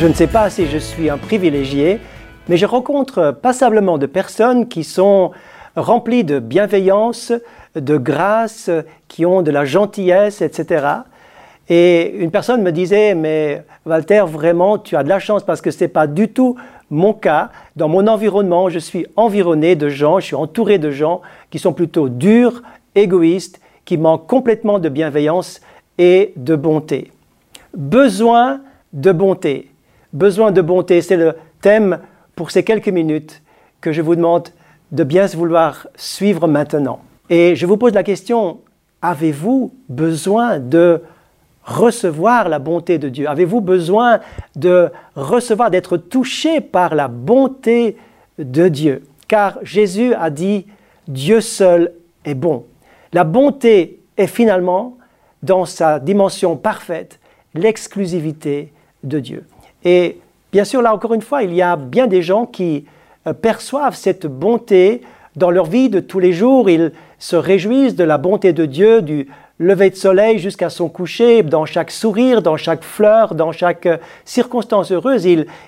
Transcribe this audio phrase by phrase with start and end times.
[0.00, 1.98] Je ne sais pas si je suis un privilégié,
[2.48, 5.30] mais je rencontre passablement de personnes qui sont
[5.76, 7.34] remplies de bienveillance,
[7.74, 8.70] de grâce,
[9.08, 10.86] qui ont de la gentillesse, etc.
[11.68, 15.70] Et une personne me disait, mais Walter, vraiment, tu as de la chance parce que
[15.70, 16.56] ce n'est pas du tout
[16.88, 17.50] mon cas.
[17.76, 21.74] Dans mon environnement, je suis environné de gens, je suis entouré de gens qui sont
[21.74, 22.62] plutôt durs,
[22.94, 25.60] égoïstes, qui manquent complètement de bienveillance
[25.98, 27.12] et de bonté.
[27.74, 28.62] Besoin
[28.94, 29.70] de bonté
[30.12, 31.02] besoin de bonté.
[31.02, 32.00] C'est le thème
[32.34, 33.42] pour ces quelques minutes
[33.80, 34.48] que je vous demande
[34.92, 37.00] de bien vouloir suivre maintenant.
[37.28, 38.60] Et je vous pose la question,
[39.02, 41.02] avez-vous besoin de
[41.64, 43.28] recevoir la bonté de Dieu?
[43.28, 44.20] Avez-vous besoin
[44.56, 47.96] de recevoir, d'être touché par la bonté
[48.38, 49.04] de Dieu?
[49.28, 50.66] Car Jésus a dit,
[51.06, 51.92] Dieu seul
[52.24, 52.64] est bon.
[53.12, 54.96] La bonté est finalement,
[55.42, 57.20] dans sa dimension parfaite,
[57.54, 58.72] l'exclusivité
[59.04, 59.44] de Dieu.
[59.84, 60.18] Et
[60.52, 62.84] bien sûr, là encore une fois, il y a bien des gens qui
[63.26, 65.02] euh, perçoivent cette bonté
[65.36, 66.68] dans leur vie de tous les jours.
[66.68, 69.28] Ils se réjouissent de la bonté de Dieu, du
[69.58, 73.98] lever de soleil jusqu'à son coucher, dans chaque sourire, dans chaque fleur, dans chaque euh,
[74.24, 75.26] circonstance heureuse.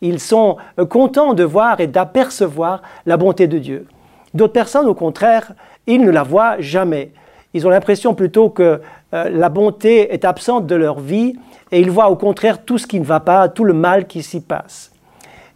[0.00, 3.86] Ils, sont euh, contents de voir et d'apercevoir la bonté de Dieu.
[4.32, 5.52] D'autres personnes, au contraire,
[5.86, 7.12] ils ne la voient jamais.
[7.52, 8.80] Ils ont l'impression plutôt que
[9.12, 11.36] la bonté est absente de leur vie
[11.74, 14.22] et ils voient au contraire tout ce qui ne va pas, tout le mal qui
[14.22, 14.92] s'y passe.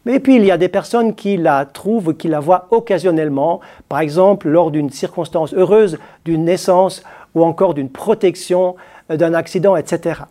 [0.05, 4.01] Mais puis il y a des personnes qui la trouvent, qui la voient occasionnellement, par
[4.01, 7.05] exemple lors d'une circonstance heureuse, d'une naissance
[7.37, 8.75] ou encore d'une protection,
[9.13, 10.23] euh, d'un accident, etc.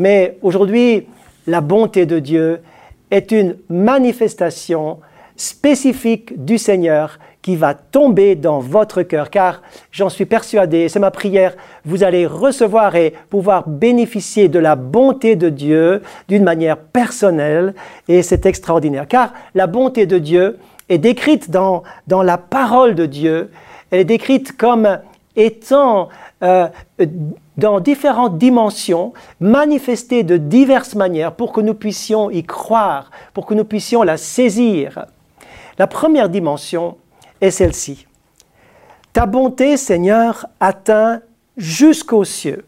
[0.00, 1.06] Mais aujourd'hui,
[1.46, 2.60] la bonté de Dieu
[3.12, 4.98] est une manifestation
[5.36, 11.10] spécifique du Seigneur qui va tomber dans votre cœur, car j'en suis persuadé, c'est ma
[11.10, 17.74] prière, vous allez recevoir et pouvoir bénéficier de la bonté de Dieu d'une manière personnelle,
[18.08, 20.58] et c'est extraordinaire, car la bonté de Dieu
[20.88, 23.50] est décrite dans, dans la parole de Dieu,
[23.90, 24.98] elle est décrite comme
[25.36, 26.08] étant
[26.42, 26.68] euh,
[27.56, 33.54] dans différentes dimensions, manifestée de diverses manières pour que nous puissions y croire, pour que
[33.54, 35.06] nous puissions la saisir.
[35.78, 36.96] La première dimension,
[37.40, 38.06] est celle-ci.
[39.12, 41.20] Ta bonté, Seigneur, atteint
[41.56, 42.64] jusqu'aux cieux.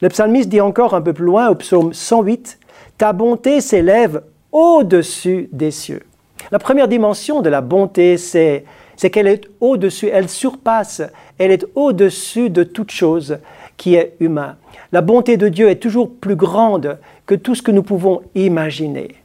[0.00, 2.58] Le psalmiste dit encore un peu plus loin au psaume 108,
[2.98, 6.02] Ta bonté s'élève au-dessus des cieux.
[6.50, 8.64] La première dimension de la bonté, c'est,
[9.10, 11.02] qu'elle est au-dessus, elle surpasse,
[11.38, 13.38] elle est au-dessus de toute chose
[13.76, 14.56] qui est humain.
[14.92, 19.21] La bonté de Dieu est toujours plus grande que tout ce que nous pouvons imaginer.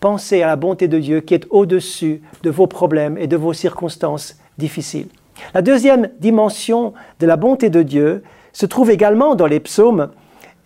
[0.00, 3.52] Pensez à la bonté de Dieu qui est au-dessus de vos problèmes et de vos
[3.52, 5.08] circonstances difficiles.
[5.54, 8.22] La deuxième dimension de la bonté de Dieu
[8.52, 10.10] se trouve également dans les psaumes,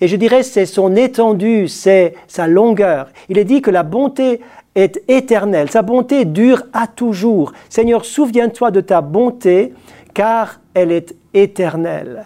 [0.01, 3.09] et je dirais c'est son étendue, c'est sa longueur.
[3.29, 4.41] Il est dit que la bonté
[4.75, 7.53] est éternelle, sa bonté dure à toujours.
[7.69, 9.73] Seigneur, souviens-toi de ta bonté,
[10.15, 12.25] car elle est éternelle.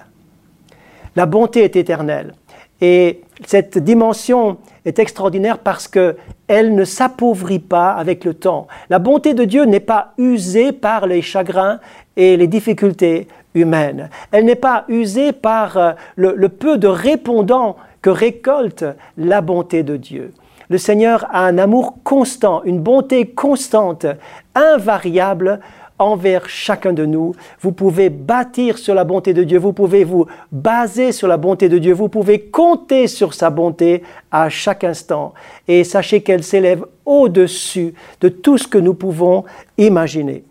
[1.16, 2.34] La bonté est éternelle.
[2.80, 8.66] Et cette dimension est extraordinaire parce qu'elle ne s'appauvrit pas avec le temps.
[8.88, 11.78] La bonté de Dieu n'est pas usée par les chagrins
[12.16, 14.08] et les difficultés humaines.
[14.32, 18.84] Elle n'est pas usée par euh, le, peu de répondants que récolte
[19.16, 20.32] la bonté de Dieu.
[20.68, 24.06] Le Seigneur a un amour constant, une bonté constante,
[24.54, 25.60] invariable
[25.98, 27.34] envers chacun de nous.
[27.60, 31.68] Vous pouvez bâtir sur la bonté de Dieu, vous pouvez vous baser sur la bonté
[31.68, 35.34] de Dieu, vous pouvez compter sur sa bonté à chaque instant.
[35.68, 39.44] Et sachez qu'elle s'élève au-dessus de tout ce que nous pouvons
[39.78, 40.44] imaginer.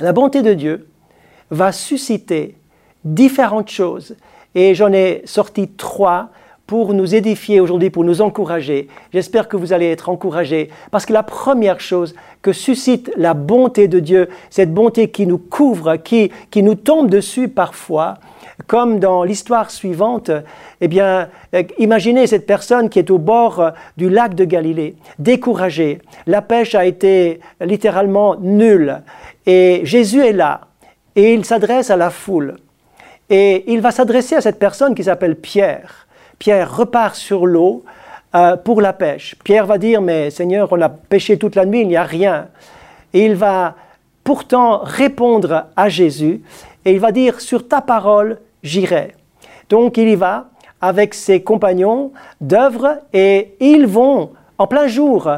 [0.00, 0.88] La bonté de Dieu
[1.50, 2.56] va susciter
[3.04, 4.16] différentes choses.
[4.54, 6.30] Et j'en ai sorti trois
[6.68, 8.88] pour nous édifier aujourd'hui, pour nous encourager.
[9.10, 13.88] J'espère que vous allez être encouragés parce que la première chose que suscite la bonté
[13.88, 18.18] de Dieu, cette bonté qui nous couvre, qui, qui nous tombe dessus parfois,
[18.66, 20.30] comme dans l'histoire suivante,
[20.82, 24.96] eh bien, euh, imaginez cette personne qui est au bord euh, du lac de Galilée,
[25.18, 26.00] découragée.
[26.26, 29.00] La pêche a été littéralement nulle.
[29.46, 30.68] Et Jésus est là.
[31.16, 32.56] Et il s'adresse à la foule.
[33.30, 36.07] Et il va s'adresser à cette personne qui s'appelle Pierre.
[36.38, 37.84] Pierre repart sur l'eau
[38.34, 39.34] euh, pour la pêche.
[39.42, 42.48] Pierre va dire, mais Seigneur, on a pêché toute la nuit, il n'y a rien.
[43.12, 43.74] Et il va
[44.22, 46.42] pourtant répondre à Jésus
[46.84, 49.14] et il va dire, sur ta parole, j'irai.
[49.68, 50.48] Donc il y va
[50.80, 55.30] avec ses compagnons d'œuvre et ils vont, en plein jour,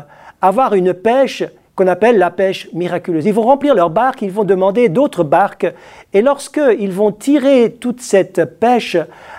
[0.42, 1.44] avoir une pêche
[1.80, 3.24] qu'on appelle la pêche miraculeuse.
[3.24, 5.66] Ils vont remplir leur barque, ils vont demander d'autres barques,
[6.12, 8.98] et lorsqu'ils vont tirer toute cette pêche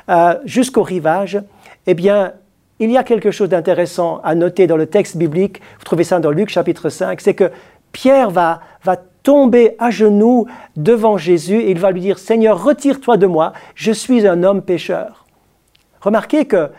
[0.10, 1.40] euh, jusqu'au rivage,
[1.86, 2.34] eh bien,
[2.80, 6.20] il y a quelque chose d'intéressant à noter dans le texte biblique, vous trouvez ça
[6.20, 7.52] dans Luc chapitre 5, c'est que
[7.92, 13.18] Pierre va, va tomber à genoux devant Jésus et il va lui dire, Seigneur, retire-toi
[13.18, 15.28] de moi, je suis un homme pécheur.
[16.00, 16.72] Remarquez que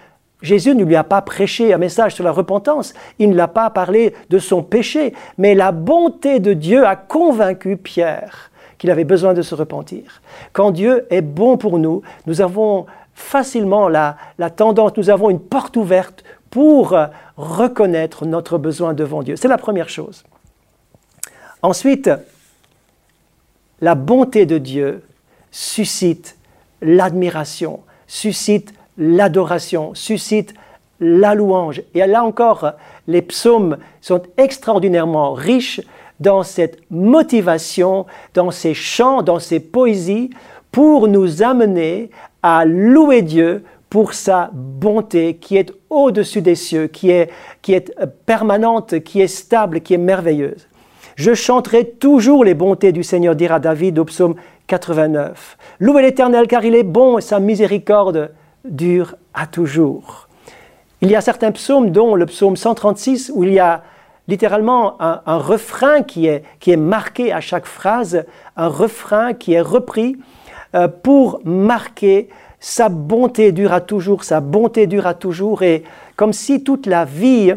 [0.42, 3.70] Jésus ne lui a pas prêché un message sur la repentance, il ne l'a pas
[3.70, 9.32] parlé de son péché, mais la bonté de Dieu a convaincu Pierre qu'il avait besoin
[9.32, 10.20] de se repentir.
[10.52, 14.16] Quand Dieu est bon pour nous, nous avons facilement la,
[14.56, 16.98] tendance, nous avons une porte ouverte pour
[17.36, 19.36] reconnaître notre besoin devant Dieu.
[19.36, 20.24] C'est la première chose.
[21.62, 22.10] Ensuite,
[23.80, 25.04] la bonté de Dieu
[25.52, 26.36] suscite
[26.80, 30.54] l'admiration, suscite l'adoration, suscite
[31.00, 31.82] la louange.
[31.94, 32.72] Et là encore,
[33.06, 35.80] les psaumes sont extraordinairement riches
[36.20, 40.30] dans cette motivation, dans ces chants, dans ces poésies,
[40.70, 42.10] pour nous amener
[42.42, 47.30] à louer Dieu pour sa bonté qui est au-dessus des cieux, qui est,
[47.60, 47.92] qui est
[48.24, 50.66] permanente, qui est stable, qui est merveilleuse.
[51.16, 54.34] Je chanterai toujours les bontés du Seigneur, dira David au psaume
[54.66, 55.58] 89.
[55.80, 58.30] Louez l'Éternel car il est bon et sa miséricorde
[58.64, 60.28] dure à toujours.
[61.00, 63.82] Il y a certains psaumes, dont le psaume 136, où il y a
[64.28, 68.24] littéralement un, refrain qui est, qui est, marqué à chaque phrase,
[68.56, 70.16] un refrain qui est repris
[70.74, 72.28] euh, pour marquer
[72.60, 75.82] sa bonté dure à toujours, sa bonté dure à toujours, et
[76.14, 77.52] comme si toute la vie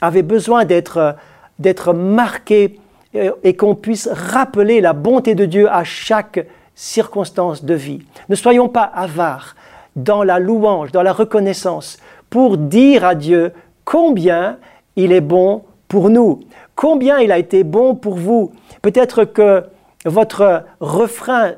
[0.00, 1.16] avait besoin d'être,
[1.58, 2.78] d'être marquée
[3.16, 8.06] euh, et qu'on puisse rappeler la bonté de Dieu à chaque circonstance de vie.
[8.28, 9.56] Ne soyons pas avares
[9.96, 11.98] dans la louange, dans la reconnaissance,
[12.30, 13.52] pour dire à Dieu
[13.84, 14.58] combien
[14.94, 16.40] il est bon pour nous,
[16.74, 18.52] combien il a été bon pour vous.
[18.82, 19.64] Peut-être que
[20.04, 21.54] votre refrain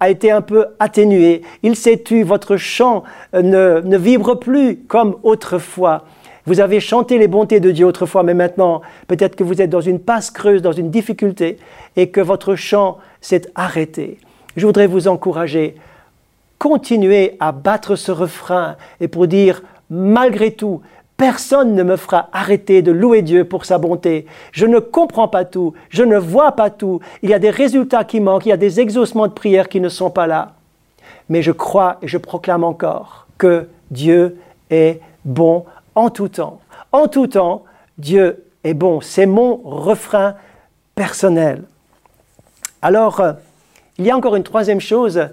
[0.00, 5.16] a été un peu atténué, il s'est tu, votre chant ne, ne vibre plus comme
[5.22, 6.04] autrefois.
[6.44, 9.80] Vous avez chanté les bontés de Dieu autrefois, mais maintenant, peut-être que vous êtes dans
[9.80, 11.58] une passe creuse, dans une difficulté,
[11.94, 14.18] et que votre chant s'est arrêté.
[14.56, 15.76] Je voudrais vous encourager
[16.62, 20.80] continuer à battre ce refrain et pour dire, malgré tout,
[21.16, 24.26] personne ne me fera arrêter de louer Dieu pour sa bonté.
[24.52, 28.04] Je ne comprends pas tout, je ne vois pas tout, il y a des résultats
[28.04, 30.52] qui manquent, il y a des exaucements de prière qui ne sont pas là.
[31.28, 34.38] Mais je crois et je proclame encore que Dieu
[34.70, 35.64] est bon
[35.96, 36.60] en tout temps.
[36.92, 37.64] En tout temps,
[37.98, 39.00] Dieu est bon.
[39.00, 40.36] C'est mon refrain
[40.94, 41.64] personnel.
[42.82, 43.32] Alors, euh,
[43.98, 45.26] il y a encore une troisième chose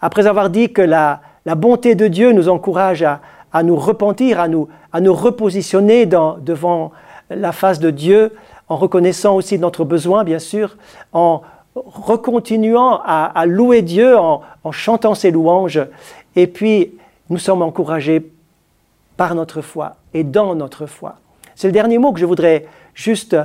[0.00, 1.20] après avoir dit que la,
[1.56, 6.92] bonté de Dieu nous encourage à, nous repentir, à nous, à nous repositionner devant
[7.30, 8.32] la face de Dieu,
[8.68, 10.76] en reconnaissant aussi notre besoin, bien sûr,
[11.12, 11.42] en
[11.74, 15.80] recontinuant à, louer Dieu, en, chantant ses louanges.
[16.34, 16.92] Et puis,
[17.30, 18.30] nous sommes encouragés
[19.16, 21.16] par notre foi et dans notre foi.
[21.54, 23.36] C'est le dernier mot que je voudrais juste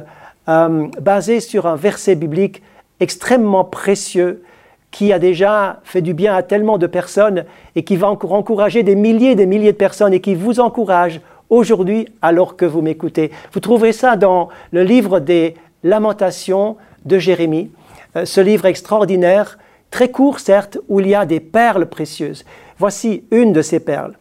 [0.49, 2.61] euh, baser sur un verset biblique
[2.99, 4.43] extrêmement précieux
[4.91, 7.45] qui a déjà fait du bien à tellement de personnes
[7.75, 10.59] et qui va encore encourager des milliers et des milliers de personnes et qui vous
[10.59, 13.31] encourage aujourd'hui alors que vous m'écoutez.
[13.53, 17.71] Vous trouverez ça dans le livre des Lamentations de Jérémie,
[18.15, 19.57] euh, ce livre extraordinaire,
[19.89, 22.45] très court certes, où il y a des perles précieuses.
[22.77, 24.13] Voici une de ces perles.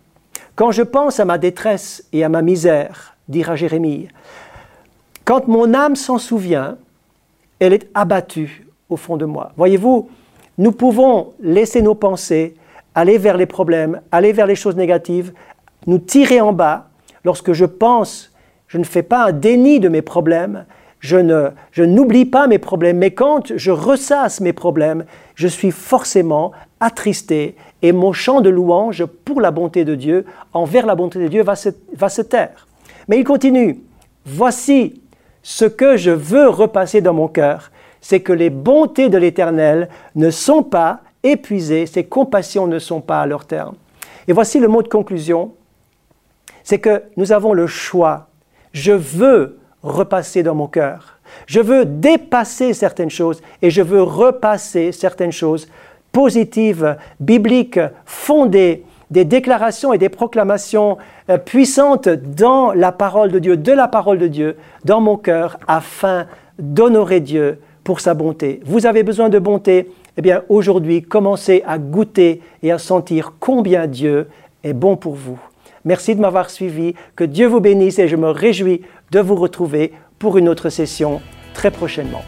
[0.55, 4.09] Quand je pense à ma détresse et à ma misère, dira Jérémie,
[5.25, 6.77] quand mon âme s'en souvient,
[7.59, 9.53] elle est abattue au fond de moi.
[9.57, 10.09] Voyez-vous,
[10.61, 12.55] nous pouvons laisser nos pensées
[12.95, 15.33] aller vers les problèmes, aller vers les choses négatives,
[15.87, 16.91] nous tirer en bas.
[17.25, 18.31] Lorsque je pense,
[18.69, 20.67] je ne fais pas un déni de mes problèmes,
[20.99, 25.71] je, ne, je n'oublie pas mes problèmes, mais quand je ressasse mes problèmes, je suis
[25.71, 31.19] forcément attristé et mon chant de louange pour la bonté de Dieu, envers la bonté
[31.21, 32.67] de Dieu, va se, va se taire.
[33.09, 33.81] Mais il continue,
[34.27, 35.01] voici
[35.43, 40.31] ce que je veux repasser dans mon cœur, c'est que les bontés de l'Éternel ne
[40.31, 43.75] sont pas épuisées, ses compassions ne sont pas à leur terme.
[44.29, 45.53] Et voici le mot de conclusion,
[46.63, 48.29] c'est que nous avons le choix.
[48.73, 51.19] Je veux repasser dans mon cœur.
[51.47, 55.69] Je veux dépasser certaines choses et je veux repasser certaines choses
[56.13, 63.57] positives, bibliques, fondées, des déclarations et des proclamations euh, puissantes dans la parole de Dieu,
[63.57, 66.27] de la parole de Dieu, dans mon cœur, afin
[66.59, 67.59] d'honorer Dieu
[67.99, 68.61] sa bonté.
[68.65, 73.89] Vous avez besoin de bonté Eh bien, aujourd'hui, commencez à goûter et à sentir combien
[73.89, 74.29] Dieu
[74.63, 75.41] est bon pour vous.
[75.85, 76.95] Merci de m'avoir suivi.
[77.17, 81.21] Que Dieu vous bénisse et je me réjouis de vous retrouver pour une autre session
[81.55, 82.23] très prochainement.